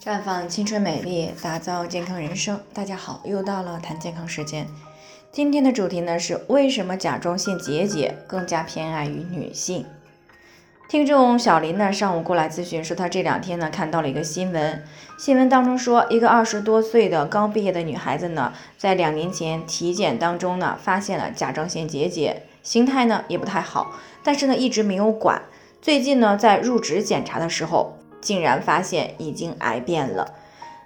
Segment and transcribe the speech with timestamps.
[0.00, 2.60] 绽放青春美丽，打造健康人生。
[2.72, 4.64] 大家好，又到了谈健康时间。
[5.32, 9.84] 今天的主题呢是为什么甲状腺结节更加偏爱于女性？
[10.88, 14.84] 听众小林呢上午过来咨询说，他这两天呢看到了一个新闻，
[15.18, 25.42] 新闻当中说，一个二十多岁的刚毕业的女孩子呢，在两年前体检当中呢发现了甲状腺结节，形态呢也不太好，但是呢一直没有管。
[25.82, 27.97] 最近呢在入职检查的时候。
[28.20, 30.34] 竟然发现已经癌变了，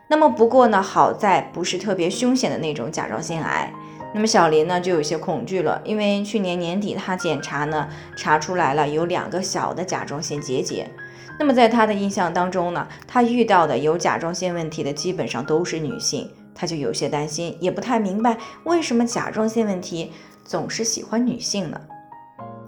[0.08, 3.72] 那么不过呢，好在不是特别凶险的那种甲状腺癌。
[4.14, 10.86] 那么小林呢就有些恐惧了，因为去年年底他检查呢查出来了有两个小的甲状腺结节。
[11.38, 20.12] 那么在他的印象当中呢，他遇到的有甲状腺问题的基本上都是女性，他就有些担心，也不太明白为什么甲状腺问题
[20.44, 21.80] 总是喜欢女性呢？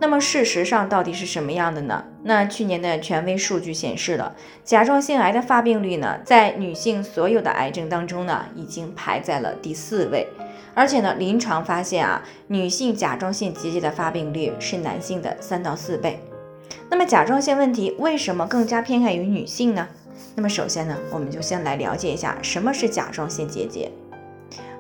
[0.05, 2.05] 那么事实上到底是什么样的呢？
[2.25, 10.29] 那去年的权威数据显示了甲状腺癌的发病率呢，在女性所有的癌症当中呢，已经排在了第四位。
[10.75, 16.21] 而且呢，临床发现啊，女性甲状腺结节的发病率是男性的三到四倍。
[16.91, 19.89] 那么甲状腺问题为什么更加偏爱于女性呢？
[20.35, 23.91] 那么首先呢，我们就先来了解一下什么是甲状腺结节。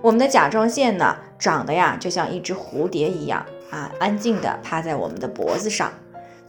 [0.02, 3.42] 我们的甲状腺呢，长得呀就像一只蝴蝶一样。
[3.74, 5.92] 啊，安静地趴在我们的脖子上。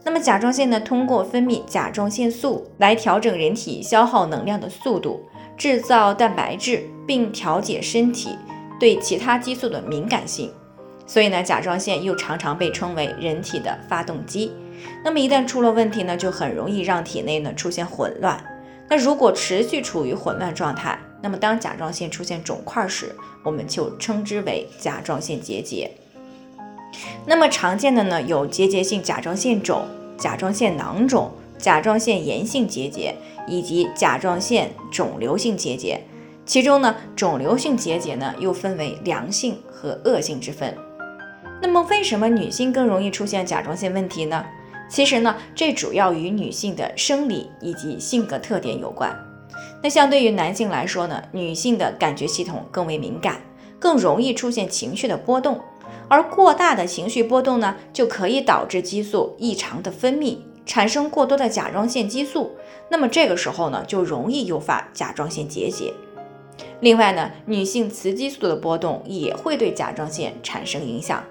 [0.04, 5.20] 那么甲状腺呢，通过分泌甲状腺素来调整人体消耗能量的速度，
[5.56, 8.38] 制造蛋白质，并调节身体
[8.78, 10.52] 对其他激素的敏感性。
[11.08, 14.52] 所以呢，甲状腺又常常被称为人体的发动机。
[15.04, 18.40] 那么一旦出了问题呢，就很容易让体内呢出现混乱。
[18.88, 25.90] 那如果持续处于混乱状态，那么当甲状腺出现肿块时，我们就称之为甲状腺结节。
[27.26, 29.82] 那么常见的呢有结节性甲状腺肿、
[30.16, 33.14] 甲状腺囊肿、甲状腺炎性结节
[33.46, 36.00] 以及甲状腺肿瘤性结节。
[36.44, 40.72] 其中呢，肿瘤性结节呢又分为良性和恶性之分。
[41.60, 44.44] 那么为什么女性更容易出现甲状腺问题呢？
[44.88, 49.12] 其实呢，这主要与女性的生理以及性格特点有关。
[49.82, 53.40] 那相对于男性来说呢，女性的感觉系统更为敏感，
[53.80, 55.60] 更容易出现情绪的波动。
[56.08, 62.52] 而过大的情绪波动呢，就可以导致激素异常的分泌，产生过多的甲状腺激素。
[62.88, 65.92] 那么这个时候呢，就容易诱发甲状腺结节。
[66.80, 71.24] 另外呢，女性雌激素的波动也会对甲状腺产生影响，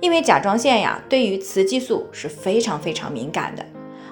[0.00, 3.64] 因为甲状腺呀，对于雌激素是非常非常敏感的。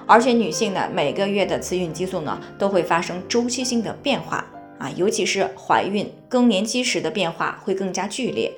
[0.07, 4.43] 而且女性呢，每个月的雌孕激素呢，都会发生周期性的变化
[4.79, 8.51] 啊，尤其是怀孕更年期时的变化会更加剧烈。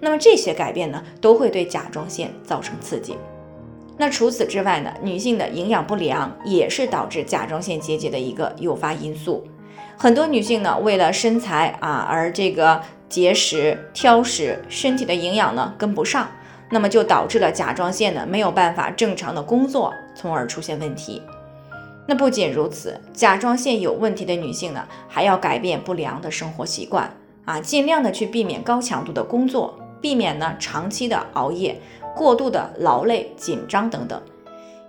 [0.00, 3.16] 那么这些改变呢，都会对甲状腺造成刺激。
[3.96, 9.46] 那除此之外呢，女性的营养不良也是导致甲状腺结节的一个诱发因素。
[9.96, 16.28] 很多女性呢，为了身材啊而这个节食、挑食，身体的营养呢跟不上，
[16.70, 21.22] 那么就导致了甲状腺呢没有办法正常的工作，从而出现问题。
[22.06, 27.08] 那不仅如此，甲状腺有问题的女性呢，还要改变不良的生活习惯。
[27.44, 31.80] 啊，尽量的去避免高强度的工作，避免呢长期的熬夜、
[32.16, 34.20] 过度的劳累、紧张等等。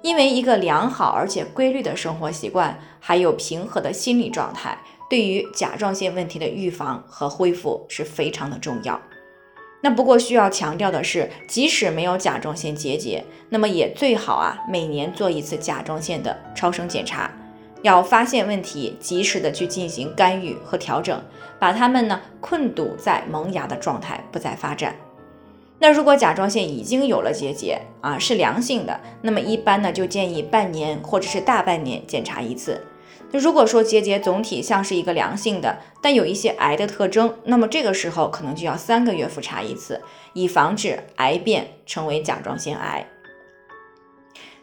[0.02, 4.78] 因为一个良好而且规律的生活习惯，还有平和的心理状态，
[5.10, 9.02] 对于甲状腺问题的预防和恢复是非常的重要。
[9.82, 17.32] 那不过需要强调的是，即使没有甲状腺结节，那么也最好啊每年做一次甲状腺的超声检查。
[17.86, 21.22] 要发现问题，及时的去进行干预和调整，
[21.60, 24.96] 把它们呢困堵在萌芽的状态，不再发展。
[25.78, 32.82] 那如果甲状腺已经有了结节啊，是良性的，那么一般呢就建议半年或者是大半年检查一次。
[33.32, 40.02] 那如果说结节总体像是一个良性的，但有一些癌的特征，那么这个时候可能就要三个月复查一次，
[40.34, 43.06] 以防止癌变成为甲状腺癌。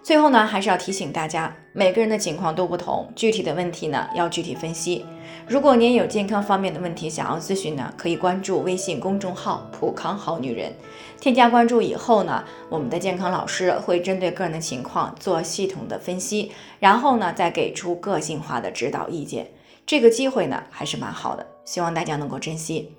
[0.03, 5.07] 最后呢，还是要提醒大家，每个人的情况都不同，具体的问题呢要具体分析。
[5.47, 10.73] 如果您有健康方面的问题想要咨询呢，可以关注微信公众号“普康好女人”，
[11.21, 16.51] 添加关注以后呢，我们的健康老师会针对个人的情况做系统的分析，
[16.81, 19.47] 然后呢再给出个性化的指导意见。
[19.87, 22.97] 这个机会呢还是蛮好的，希望大家能够珍惜。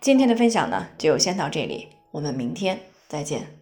[0.00, 2.78] 今天的分享呢就先到这里，我们明天
[3.08, 3.61] 再见。